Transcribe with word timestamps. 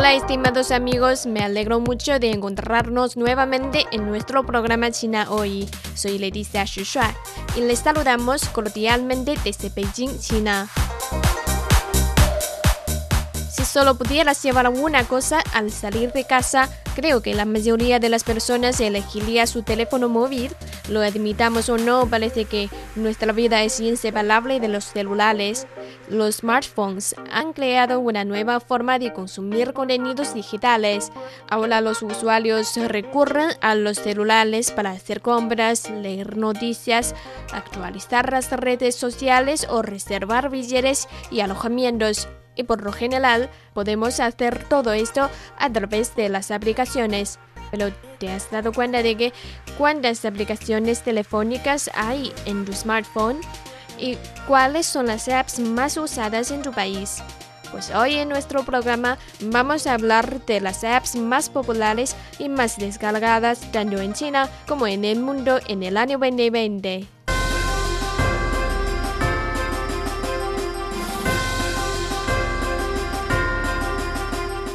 Hola 0.00 0.14
estimados 0.14 0.70
amigos, 0.70 1.26
me 1.26 1.40
alegro 1.40 1.78
mucho 1.78 2.18
de 2.18 2.30
encontrarnos 2.30 3.18
nuevamente 3.18 3.84
en 3.92 4.06
nuestro 4.06 4.46
programa 4.46 4.90
China 4.90 5.26
Hoy. 5.28 5.68
Soy 5.94 6.16
Leticia 6.18 6.64
Shushua 6.64 7.14
y 7.54 7.60
les 7.60 7.80
saludamos 7.80 8.48
cordialmente 8.48 9.34
desde 9.44 9.68
Beijing, 9.68 10.18
China. 10.18 10.70
Solo 13.72 13.94
pudieras 13.94 14.42
llevar 14.42 14.68
una 14.68 15.04
cosa 15.04 15.44
al 15.54 15.70
salir 15.70 16.12
de 16.12 16.24
casa, 16.24 16.68
creo 16.96 17.22
que 17.22 17.36
la 17.36 17.44
mayoría 17.44 18.00
de 18.00 18.08
las 18.08 18.24
personas 18.24 18.80
elegiría 18.80 19.46
su 19.46 19.62
teléfono 19.62 20.08
móvil. 20.08 20.50
Lo 20.88 21.02
admitamos 21.02 21.68
o 21.68 21.78
no, 21.78 22.04
parece 22.08 22.46
que 22.46 22.68
nuestra 22.96 23.32
vida 23.32 23.62
es 23.62 23.78
inseparable 23.78 24.58
de 24.58 24.66
los 24.66 24.86
celulares. 24.86 25.68
Los 26.08 26.38
smartphones 26.38 27.14
han 27.30 27.52
creado 27.52 28.00
una 28.00 28.24
nueva 28.24 28.58
forma 28.58 28.98
de 28.98 29.12
consumir 29.12 29.72
contenidos 29.72 30.34
digitales. 30.34 31.12
Ahora 31.48 31.80
los 31.80 32.02
usuarios 32.02 32.74
recurren 32.76 33.50
a 33.60 33.76
los 33.76 33.98
celulares 33.98 34.72
para 34.72 34.90
hacer 34.90 35.20
compras, 35.20 35.88
leer 35.88 36.36
noticias, 36.36 37.14
actualizar 37.52 38.32
las 38.32 38.50
redes 38.50 38.96
sociales 38.96 39.64
o 39.70 39.82
reservar 39.82 40.50
billetes 40.50 41.06
y 41.30 41.38
alojamientos 41.38 42.26
y 42.56 42.64
por 42.64 42.82
lo 42.82 42.92
general 42.92 43.50
podemos 43.74 44.20
hacer 44.20 44.64
todo 44.68 44.92
esto 44.92 45.30
a 45.58 45.70
través 45.70 46.14
de 46.16 46.28
las 46.28 46.50
aplicaciones. 46.50 47.38
Pero 47.70 47.92
¿te 48.18 48.30
has 48.30 48.50
dado 48.50 48.72
cuenta 48.72 49.02
de 49.02 49.16
que 49.16 49.32
cuántas 49.78 50.24
aplicaciones 50.24 51.02
telefónicas 51.02 51.90
hay 51.94 52.32
en 52.46 52.64
tu 52.64 52.72
smartphone? 52.72 53.40
¿Y 53.98 54.16
cuáles 54.46 54.86
son 54.86 55.06
las 55.06 55.28
apps 55.28 55.60
más 55.60 55.96
usadas 55.96 56.50
en 56.50 56.62
tu 56.62 56.72
país? 56.72 57.22
Pues 57.70 57.90
hoy 57.94 58.16
en 58.16 58.28
nuestro 58.28 58.64
programa 58.64 59.18
vamos 59.40 59.86
a 59.86 59.94
hablar 59.94 60.44
de 60.46 60.60
las 60.60 60.82
apps 60.82 61.14
más 61.14 61.50
populares 61.50 62.16
y 62.38 62.48
más 62.48 62.78
descargadas 62.78 63.60
tanto 63.70 64.00
en 64.00 64.12
China 64.12 64.48
como 64.66 64.86
en 64.88 65.04
el 65.04 65.20
mundo 65.20 65.60
en 65.68 65.84
el 65.84 65.96
año 65.96 66.18
2020. 66.18 67.19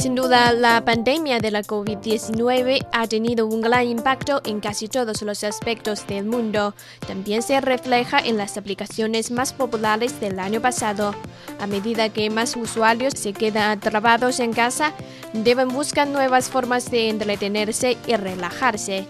Sin 0.00 0.14
duda, 0.14 0.54
la 0.54 0.82
pandemia 0.82 1.40
de 1.40 1.50
la 1.50 1.62
COVID-19 1.62 2.86
ha 2.90 3.06
tenido 3.06 3.46
un 3.46 3.60
gran 3.60 3.86
impacto 3.86 4.40
en 4.46 4.60
casi 4.60 4.88
todos 4.88 5.20
los 5.20 5.44
aspectos 5.44 6.06
del 6.06 6.24
mundo. 6.24 6.74
También 7.06 7.42
se 7.42 7.60
refleja 7.60 8.18
en 8.18 8.38
las 8.38 8.56
aplicaciones 8.56 9.30
más 9.30 9.52
populares 9.52 10.18
del 10.18 10.38
año 10.38 10.62
pasado. 10.62 11.14
A 11.60 11.66
medida 11.66 12.08
que 12.08 12.30
más 12.30 12.56
usuarios 12.56 13.12
se 13.14 13.34
quedan 13.34 13.76
atrapados 13.76 14.40
en 14.40 14.54
casa, 14.54 14.94
deben 15.34 15.68
buscar 15.68 16.08
nuevas 16.08 16.48
formas 16.48 16.90
de 16.90 17.10
entretenerse 17.10 17.98
y 18.06 18.16
relajarse. 18.16 19.04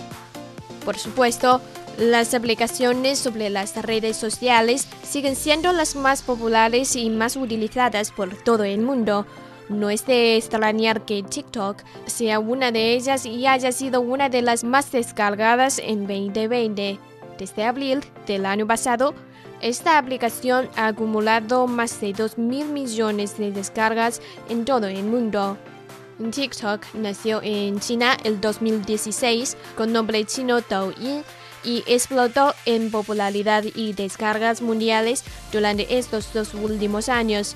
Por 0.84 0.98
supuesto, 0.98 1.60
las 1.98 2.34
aplicaciones 2.34 3.20
sobre 3.20 3.48
las 3.48 3.76
redes 3.76 4.16
sociales 4.16 4.88
siguen 5.08 5.36
siendo 5.36 5.72
las 5.72 5.94
más 5.94 6.22
populares 6.22 6.96
y 6.96 7.10
más 7.10 7.36
utilizadas 7.36 8.10
por 8.10 8.34
todo 8.34 8.64
el 8.64 8.80
mundo. 8.80 9.24
No 9.70 9.88
es 9.88 10.04
de 10.04 10.36
extrañar 10.36 11.04
que 11.04 11.22
TikTok 11.22 11.84
sea 12.06 12.40
una 12.40 12.72
de 12.72 12.92
ellas 12.94 13.24
y 13.24 13.46
haya 13.46 13.70
sido 13.70 14.00
una 14.00 14.28
de 14.28 14.42
las 14.42 14.64
más 14.64 14.90
descargadas 14.90 15.78
en 15.78 16.08
2020. 16.08 16.98
Desde 17.38 17.64
abril 17.64 18.00
del 18.26 18.46
año 18.46 18.66
pasado, 18.66 19.14
esta 19.60 19.96
aplicación 19.96 20.68
ha 20.74 20.88
acumulado 20.88 21.68
más 21.68 22.00
de 22.00 22.12
2 22.12 22.36
mil 22.36 22.66
millones 22.66 23.38
de 23.38 23.52
descargas 23.52 24.20
en 24.48 24.64
todo 24.64 24.88
el 24.88 25.04
mundo. 25.04 25.56
TikTok 26.18 26.84
nació 26.94 27.40
en 27.40 27.78
China 27.78 28.16
el 28.24 28.40
2016 28.40 29.56
con 29.76 29.92
nombre 29.92 30.24
chino 30.24 30.62
Douyin 30.62 31.22
y 31.62 31.84
explotó 31.86 32.54
en 32.66 32.90
popularidad 32.90 33.62
y 33.72 33.92
descargas 33.92 34.62
mundiales 34.62 35.22
durante 35.52 35.96
estos 35.96 36.32
dos 36.32 36.54
últimos 36.54 37.08
años. 37.08 37.54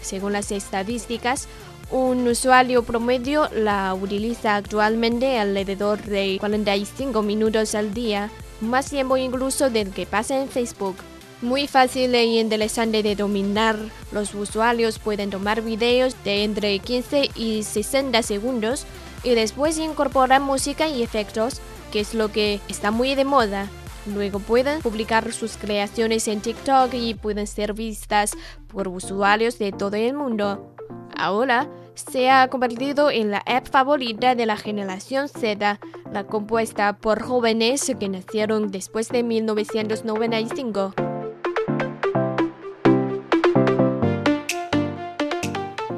Según 0.00 0.32
las 0.32 0.52
estadísticas, 0.52 1.48
un 1.90 2.28
usuario 2.28 2.82
promedio 2.82 3.48
la 3.52 3.94
utiliza 3.94 4.56
actualmente 4.56 5.38
alrededor 5.38 6.02
de 6.02 6.36
45 6.38 7.22
minutos 7.22 7.74
al 7.74 7.94
día, 7.94 8.30
más 8.60 8.90
tiempo 8.90 9.16
incluso 9.16 9.70
del 9.70 9.90
que 9.90 10.04
pasa 10.06 10.40
en 10.40 10.48
Facebook. 10.48 10.96
Muy 11.40 11.68
fácil 11.68 12.14
y 12.14 12.40
interesante 12.40 13.02
de 13.02 13.14
dominar, 13.14 13.78
los 14.10 14.34
usuarios 14.34 14.98
pueden 14.98 15.30
tomar 15.30 15.62
videos 15.62 16.16
de 16.24 16.42
entre 16.42 16.78
15 16.78 17.30
y 17.36 17.62
60 17.62 18.22
segundos 18.22 18.84
y 19.22 19.30
después 19.30 19.78
incorporar 19.78 20.40
música 20.40 20.88
y 20.88 21.02
efectos, 21.02 21.60
que 21.92 22.00
es 22.00 22.12
lo 22.12 22.30
que 22.32 22.60
está 22.68 22.90
muy 22.90 23.14
de 23.14 23.24
moda. 23.24 23.68
Luego 24.06 24.38
pueden 24.38 24.80
publicar 24.80 25.32
sus 25.32 25.56
creaciones 25.56 26.28
en 26.28 26.40
TikTok 26.40 26.94
y 26.94 27.14
pueden 27.14 27.46
ser 27.46 27.74
vistas 27.74 28.32
por 28.68 28.88
usuarios 28.88 29.58
de 29.58 29.72
todo 29.72 29.96
el 29.96 30.14
mundo. 30.14 30.74
Ahora 31.16 31.68
se 31.94 32.30
ha 32.30 32.48
convertido 32.48 33.10
en 33.10 33.30
la 33.30 33.38
app 33.38 33.66
favorita 33.66 34.34
de 34.34 34.46
la 34.46 34.56
generación 34.56 35.28
Z, 35.28 35.80
la 36.12 36.24
compuesta 36.24 36.96
por 36.96 37.22
jóvenes 37.22 37.92
que 37.98 38.08
nacieron 38.08 38.70
después 38.70 39.08
de 39.08 39.24
1995. 39.24 41.07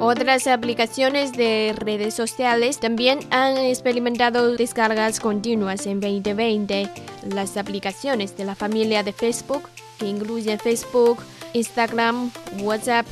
Otras 0.03 0.47
aplicaciones 0.47 1.33
de 1.33 1.75
redes 1.77 2.15
sociales 2.15 2.79
también 2.79 3.19
han 3.29 3.55
experimentado 3.55 4.55
descargas 4.55 5.19
continuas 5.19 5.85
en 5.85 5.99
2020. 5.99 6.89
Las 7.31 7.55
aplicaciones 7.55 8.35
de 8.35 8.45
la 8.45 8.55
familia 8.55 9.03
de 9.03 9.13
Facebook, 9.13 9.69
que 9.99 10.07
incluyen 10.07 10.57
Facebook, 10.57 11.19
Instagram, 11.53 12.31
WhatsApp 12.61 13.05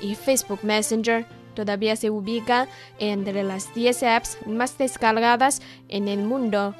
y 0.00 0.14
Facebook 0.14 0.60
Messenger, 0.62 1.26
todavía 1.54 1.96
se 1.96 2.08
ubican 2.08 2.68
entre 3.00 3.42
las 3.42 3.74
10 3.74 4.04
apps 4.04 4.38
más 4.46 4.78
descargadas 4.78 5.60
en 5.88 6.06
el 6.06 6.20
mundo. 6.20 6.72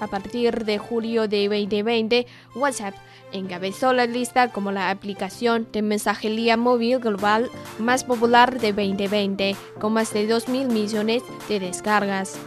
A 0.00 0.06
partir 0.06 0.64
de 0.64 0.78
julio 0.78 1.28
de 1.28 1.48
2020, 1.48 2.26
WhatsApp 2.54 2.94
encabezó 3.32 3.92
la 3.92 4.06
lista 4.06 4.52
como 4.52 4.72
la 4.72 4.90
aplicación 4.90 5.66
de 5.72 5.82
mensajería 5.82 6.56
móvil 6.56 6.98
global 6.98 7.50
más 7.78 8.04
popular 8.04 8.58
de 8.60 8.72
2020, 8.72 9.56
con 9.80 9.92
más 9.92 10.12
de 10.12 10.26
2 10.26 10.48
mil 10.48 10.68
millones 10.68 11.22
de 11.48 11.60
descargas. 11.60 12.38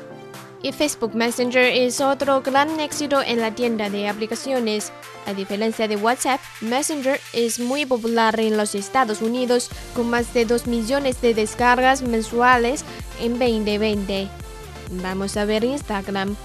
Y 0.64 0.72
Facebook 0.72 1.14
Messenger 1.14 1.64
es 1.64 2.02
otro 2.02 2.42
gran 2.42 2.80
éxito 2.80 3.22
en 3.22 3.40
la 3.40 3.54
tienda 3.54 3.90
de 3.90 4.08
aplicaciones. 4.08 4.92
A 5.28 5.34
diferencia 5.34 5.88
de 5.88 5.98
WhatsApp, 5.98 6.42
Messenger 6.62 7.20
es 7.34 7.60
muy 7.60 7.86
popular 7.86 8.40
en 8.40 8.58
los 8.58 8.74
Estados 8.74 9.22
Unidos 9.22 9.70
con 9.96 10.10
más 10.10 10.34
de 10.34 10.46
2 10.46 10.66
millones 10.68 11.22
de 11.22 11.34
descargas 11.36 12.02
mensuales 12.02 12.84
en 13.22 13.34
2020. 13.38 14.30
Vamos 15.04 15.38
a 15.38 15.46
ver 15.46 15.64
Instagram. 15.64 16.36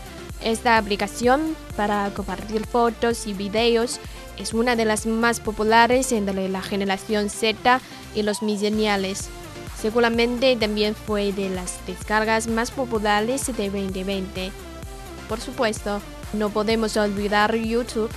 Esta 0.44 0.76
aplicación 0.76 1.56
para 1.76 2.10
compartir 2.14 2.66
fotos 2.66 3.28
y 3.28 3.32
videos 3.32 4.00
es 4.38 4.54
una 4.54 4.74
de 4.74 4.84
las 4.84 5.06
más 5.06 5.38
populares 5.38 6.10
entre 6.10 6.48
la 6.48 6.62
generación 6.62 7.30
Z 7.30 7.80
y 8.14 8.22
los 8.22 8.42
millennials. 8.42 9.28
Seguramente 9.80 10.56
también 10.56 10.96
fue 10.96 11.32
de 11.32 11.48
las 11.48 11.78
descargas 11.86 12.48
más 12.48 12.72
populares 12.72 13.46
de 13.56 13.70
2020. 13.70 14.50
Por 15.28 15.40
supuesto, 15.40 16.00
no 16.32 16.50
podemos 16.50 16.96
olvidar 16.96 17.54
YouTube, 17.54 18.10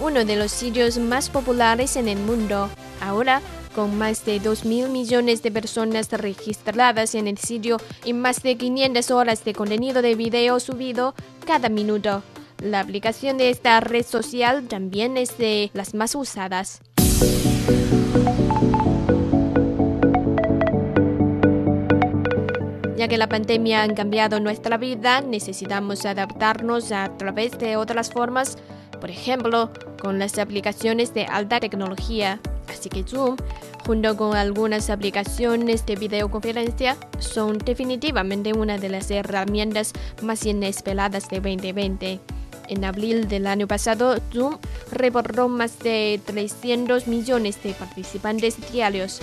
uno 0.00 0.24
de 0.24 0.36
los 0.36 0.50
sitios 0.50 0.98
más 0.98 1.28
populares 1.30 1.96
en 1.96 2.08
el 2.08 2.18
mundo. 2.18 2.70
Ahora, 3.00 3.40
con 3.78 3.96
más 3.96 4.24
de 4.24 4.40
2 4.40 4.64
mil 4.64 4.88
millones 4.88 5.40
de 5.44 5.52
personas 5.52 6.10
registradas 6.10 7.14
en 7.14 7.28
el 7.28 7.38
sitio 7.38 7.76
y 8.04 8.12
más 8.12 8.42
de 8.42 8.56
500 8.56 9.12
horas 9.12 9.44
de 9.44 9.52
contenido 9.54 10.02
de 10.02 10.16
video 10.16 10.58
subido 10.58 11.14
cada 11.46 11.68
minuto. 11.68 12.24
La 12.60 12.80
aplicación 12.80 13.38
de 13.38 13.50
esta 13.50 13.78
red 13.78 14.04
social 14.04 14.66
también 14.66 15.16
es 15.16 15.38
de 15.38 15.70
las 15.74 15.94
más 15.94 16.16
usadas. 16.16 16.80
Ya 22.96 23.06
que 23.06 23.16
la 23.16 23.28
pandemia 23.28 23.84
ha 23.84 23.94
cambiado 23.94 24.40
nuestra 24.40 24.76
vida, 24.76 25.20
necesitamos 25.20 26.04
adaptarnos 26.04 26.90
a 26.90 27.16
través 27.16 27.56
de 27.60 27.76
otras 27.76 28.10
formas, 28.10 28.58
por 29.00 29.08
ejemplo, 29.08 29.70
con 30.02 30.18
las 30.18 30.36
aplicaciones 30.40 31.14
de 31.14 31.26
alta 31.26 31.60
tecnología. 31.60 32.40
Así 32.68 32.88
que 32.88 33.02
Zoom, 33.02 33.36
junto 33.86 34.16
con 34.16 34.36
algunas 34.36 34.90
aplicaciones 34.90 35.86
de 35.86 35.96
videoconferencia, 35.96 36.96
son 37.18 37.58
definitivamente 37.58 38.52
una 38.52 38.78
de 38.78 38.88
las 38.88 39.10
herramientas 39.10 39.92
más 40.22 40.44
inesperadas 40.46 41.28
de 41.28 41.40
2020. 41.40 42.20
En 42.68 42.84
abril 42.84 43.28
del 43.28 43.46
año 43.46 43.66
pasado, 43.66 44.16
Zoom 44.32 44.58
reportó 44.92 45.48
más 45.48 45.78
de 45.78 46.20
300 46.26 47.06
millones 47.06 47.62
de 47.62 47.72
participantes 47.72 48.56
diarios. 48.70 49.20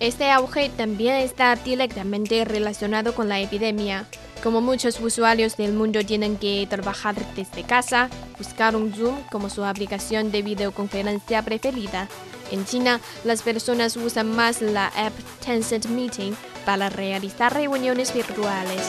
Este 0.00 0.30
auge 0.30 0.70
también 0.70 1.16
está 1.16 1.54
directamente 1.56 2.46
relacionado 2.46 3.14
con 3.14 3.28
la 3.28 3.38
epidemia. 3.38 4.06
Como 4.42 4.62
muchos 4.62 4.98
usuarios 4.98 5.58
del 5.58 5.74
mundo 5.74 6.02
tienen 6.02 6.38
que 6.38 6.66
trabajar 6.70 7.14
desde 7.36 7.62
casa, 7.62 8.08
buscaron 8.38 8.94
Zoom 8.94 9.14
como 9.30 9.50
su 9.50 9.62
aplicación 9.62 10.32
de 10.32 10.40
videoconferencia 10.40 11.42
preferida. 11.42 12.08
En 12.50 12.64
China, 12.64 13.00
las 13.24 13.42
personas 13.42 13.96
usan 13.96 14.34
más 14.34 14.60
la 14.60 14.88
app 14.88 15.12
Tencent 15.44 15.86
Meeting 15.86 16.34
para 16.64 16.90
realizar 16.90 17.54
reuniones 17.54 18.12
virtuales. 18.12 18.80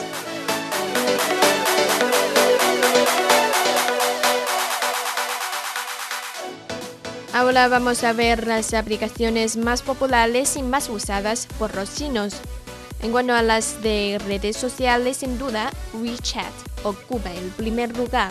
Ahora 7.32 7.68
vamos 7.68 8.04
a 8.04 8.12
ver 8.12 8.46
las 8.46 8.74
aplicaciones 8.74 9.56
más 9.56 9.80
populares 9.82 10.56
y 10.56 10.62
más 10.62 10.90
usadas 10.90 11.48
por 11.58 11.74
los 11.74 11.94
chinos. 11.94 12.34
En 13.00 13.10
cuanto 13.10 13.32
a 13.32 13.42
las 13.42 13.82
de 13.82 14.20
redes 14.26 14.56
sociales, 14.56 15.16
sin 15.18 15.38
duda, 15.38 15.70
WeChat 15.94 16.52
ocupa 16.84 17.32
el 17.32 17.48
primer 17.50 17.96
lugar. 17.96 18.30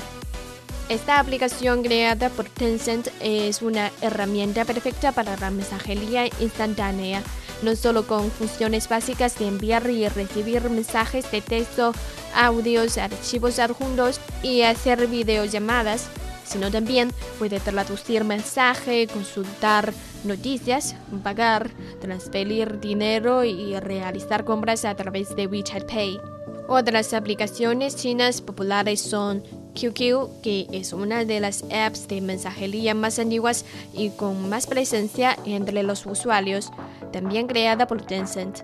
Esta 0.92 1.22
aplicación 1.22 1.84
creada 1.84 2.28
por 2.28 2.50
Tencent 2.50 3.08
es 3.22 3.62
una 3.62 3.92
herramienta 4.02 4.66
perfecta 4.66 5.14
para 5.14 5.38
la 5.38 5.50
mensajería 5.50 6.26
instantánea, 6.42 7.24
no 7.62 7.78
solo 7.78 8.06
con 8.06 8.30
funciones 8.30 8.90
básicas 8.90 9.40
de 9.40 9.48
enviar 9.48 9.90
y 9.90 10.06
recibir 10.10 10.70
mensajes 10.70 11.32
de 11.32 11.40
texto, 11.40 11.94
audios, 12.36 12.98
archivos 12.98 13.60
adjuntos 13.60 14.20
y 14.44 14.64
hacer 14.64 15.08
videollamadas, 15.08 16.10
sino 16.44 16.70
también 16.70 17.14
puede 17.40 17.62
traducir 17.62 18.26
mensaje, 18.26 19.08
consultar 19.08 19.94
noticias, 20.26 20.98
pagar, 21.24 21.72
transferir 22.02 22.82
dinero 22.82 23.46
y 23.46 23.80
realizar 23.80 24.44
compras 24.44 24.84
a 24.84 24.94
través 24.96 25.38
de 25.38 25.48
WeChat 25.48 25.90
Pay. 25.90 26.20
Otras 26.68 27.14
aplicaciones 27.14 27.96
chinas 27.96 28.42
populares 28.42 29.00
son 29.00 29.61
QQ, 29.74 30.42
que 30.42 30.68
es 30.72 30.94
una 30.94 31.26
de 31.26 31.40
las 31.40 31.64
apps 31.72 32.08
de 32.08 32.22
mensajería 32.22 32.94
más 32.94 33.20
antiguas 33.20 33.66
y 33.94 34.10
con 34.12 34.50
más 34.50 34.68
presencia 34.68 35.38
entre 35.46 35.84
los 35.84 36.06
usuarios, 36.06 36.72
también 37.12 37.48
creada 37.48 37.88
por 37.88 38.02
Tencent. 38.02 38.60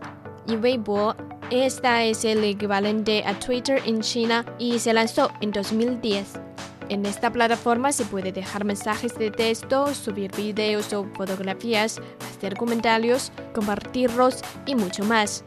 Y 0.48 0.56
Weibo, 0.56 1.16
esta 1.50 2.04
es 2.04 2.26
el 2.26 2.44
equivalente 2.44 3.24
a 3.26 3.40
Twitter 3.40 3.82
en 3.86 4.02
China 4.02 4.46
y 4.60 4.80
se 4.80 4.94
lanzó 4.94 5.32
en 5.42 5.52
2010. 5.52 6.34
En 6.90 7.06
esta 7.06 7.32
plataforma 7.32 7.92
se 7.92 8.06
puede 8.06 8.32
dejar 8.32 8.64
mensajes 8.64 9.18
de 9.18 9.30
texto, 9.30 9.94
subir 9.94 10.32
videos 10.36 10.94
o 10.94 11.06
fotografías, 11.16 12.00
hacer 12.30 12.56
comentarios, 12.56 13.32
compartirlos 13.54 14.42
y 14.66 14.76
mucho 14.76 15.04
más. 15.04 15.44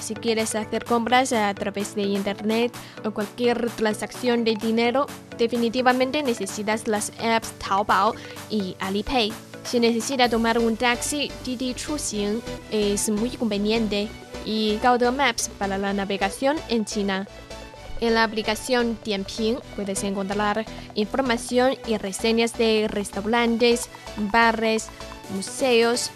Si 0.00 0.14
quieres 0.14 0.54
hacer 0.54 0.84
compras 0.84 1.32
a 1.32 1.52
través 1.54 1.94
de 1.94 2.02
Internet 2.02 2.72
o 3.04 3.10
cualquier 3.10 3.70
transacción 3.70 4.44
de 4.44 4.54
dinero, 4.54 5.06
definitivamente 5.38 6.22
necesitas 6.22 6.86
las 6.86 7.12
apps 7.20 7.52
Taobao 7.52 8.14
y 8.50 8.76
Alipay. 8.80 9.32
Si 9.64 9.80
necesita 9.80 10.28
tomar 10.28 10.58
un 10.58 10.76
taxi, 10.76 11.30
Didi 11.44 11.74
Chuxing 11.74 12.42
es 12.70 13.08
muy 13.08 13.30
conveniente 13.30 14.08
y 14.44 14.78
Gaode 14.82 15.10
Maps 15.10 15.50
para 15.58 15.78
la 15.78 15.92
navegación 15.92 16.56
en 16.68 16.84
China. 16.84 17.26
En 18.00 18.14
la 18.14 18.24
aplicación 18.24 18.98
Dianping 19.04 19.58
puedes 19.76 20.04
encontrar 20.04 20.66
información 20.94 21.76
y 21.86 21.96
reseñas 21.96 22.52
de 22.58 22.86
restaurantes, 22.88 23.88
bares, 24.16 24.88
museos, 25.34 26.10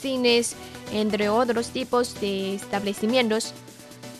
cines, 0.00 0.56
entre 0.92 1.28
otros 1.28 1.68
tipos 1.68 2.20
de 2.20 2.54
establecimientos. 2.54 3.52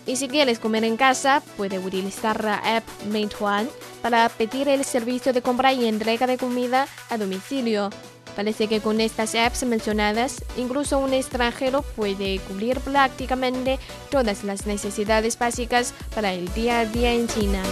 Y 0.07 0.17
si 0.17 0.29
quieres 0.29 0.59
comer 0.59 0.85
en 0.85 0.97
casa, 0.97 1.43
puedes 1.57 1.85
utilizar 1.85 2.45
la 2.45 2.57
app 2.77 2.85
Meituan 3.11 3.69
para 4.03 4.29
pedir 4.29 4.69
el 4.69 4.85
servicio 4.85 5.33
de 5.33 5.41
compra 5.41 5.73
y 5.73 5.87
entrega 5.87 6.27
de 6.27 6.37
comida 6.37 6.87
a 7.09 7.17
domicilio. 7.17 7.91
Parece 8.37 8.67
que 8.67 8.81
con 8.81 9.01
estas 9.01 9.35
apps 9.35 9.65
mencionadas, 9.65 10.45
incluso 10.57 10.99
un 10.99 11.15
extranjero 11.15 11.83
puede 11.83 12.41
cubrir 12.41 12.81
prácticamente 12.81 13.79
todas 14.11 14.45
las 14.45 14.67
necesidades 14.67 15.39
básicas 15.39 15.95
para 16.15 16.33
el 16.33 16.53
día 16.53 16.81
a 16.81 16.85
día 16.85 17.13
en 17.13 17.29
China. 17.29 17.63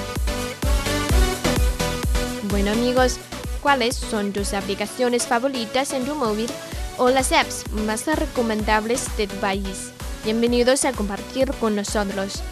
Bueno 2.48 2.70
amigos, 2.70 3.18
¿cuáles 3.60 3.96
son 3.96 4.32
tus 4.32 4.54
aplicaciones 4.54 5.26
favoritas 5.26 5.92
en 5.92 6.04
tu 6.04 6.14
móvil 6.14 6.48
o 6.98 7.10
las 7.10 7.32
apps 7.32 7.64
más 7.72 8.06
recomendables 8.06 9.16
de 9.16 9.26
tu 9.26 9.36
país? 9.36 9.92
Bienvenidos 10.24 10.84
a 10.84 10.92
compartir 10.92 11.50
con 11.60 11.76
nosotros. 11.76 12.42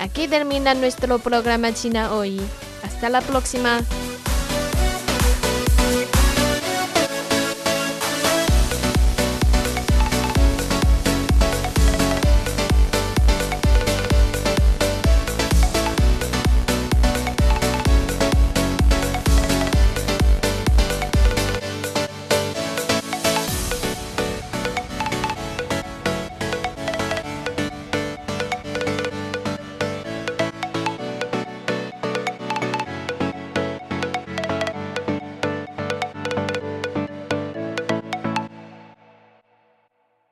Aquí 0.00 0.28
termina 0.28 0.74
nuestro 0.74 1.18
programa 1.18 1.72
China 1.72 2.12
hoy. 2.12 2.40
Hasta 2.82 3.08
la 3.08 3.20
próxima. 3.20 3.80